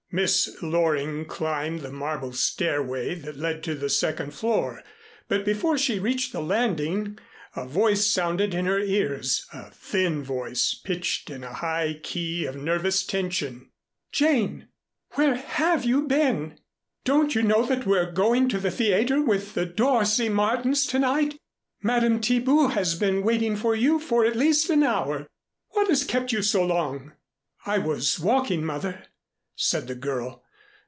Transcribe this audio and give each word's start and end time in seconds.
Miss 0.13 0.61
Loring 0.61 1.23
climbed 1.23 1.79
the 1.79 1.89
marble 1.89 2.33
stairway 2.33 3.15
that 3.15 3.37
led 3.37 3.63
to 3.63 3.75
the 3.75 3.89
second 3.89 4.33
floor, 4.33 4.83
but 5.29 5.45
before 5.45 5.77
she 5.77 5.99
reached 5.99 6.33
the 6.33 6.41
landing, 6.41 7.17
a 7.55 7.65
voice 7.65 8.07
sounded 8.07 8.53
in 8.53 8.65
her 8.65 8.77
ears, 8.81 9.47
a 9.53 9.69
thin 9.71 10.21
voice 10.21 10.73
pitched 10.73 11.29
in 11.29 11.45
a 11.45 11.53
high 11.53 11.97
key 12.03 12.45
of 12.45 12.57
nervous 12.57 13.05
tension. 13.05 13.69
"Jane! 14.11 14.67
Where 15.11 15.35
have 15.35 15.85
you 15.85 16.01
been? 16.07 16.59
Don't 17.05 17.33
you 17.33 17.41
know 17.41 17.65
that 17.67 17.85
we're 17.85 18.11
going 18.11 18.49
to 18.49 18.59
the 18.59 18.69
theatre 18.69 19.21
with 19.21 19.53
the 19.53 19.65
Dorsey 19.65 20.27
Martin's 20.27 20.85
to 20.87 20.99
night? 20.99 21.37
Madame 21.81 22.19
Thiebout 22.19 22.71
has 22.73 22.95
been 22.95 23.23
waiting 23.23 23.55
for 23.55 23.77
you 23.77 23.97
for 23.97 24.25
at 24.25 24.35
least 24.35 24.69
an 24.69 24.83
hour. 24.83 25.27
What 25.69 25.87
has 25.87 26.03
kept 26.03 26.33
you 26.33 26.41
so 26.41 26.65
long?" 26.65 27.13
"I 27.65 27.77
was 27.77 28.19
walking, 28.19 28.65
Mother," 28.65 29.05
said 29.53 29.87
the 29.87 29.93
girl. 29.93 30.43